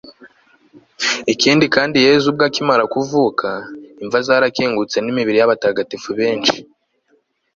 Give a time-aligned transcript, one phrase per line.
[1.33, 3.47] ikindi kandi yezu ubwe akimara kuzuka,
[4.03, 6.57] imva zarakingutse n'imibiri y'abatagatifu benshi